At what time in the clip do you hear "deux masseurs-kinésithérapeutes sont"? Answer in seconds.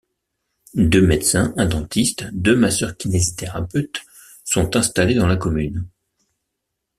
2.33-4.75